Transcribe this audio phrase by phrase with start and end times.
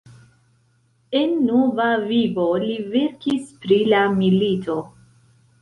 [1.19, 4.83] En nova vivo li verkis pri la milito.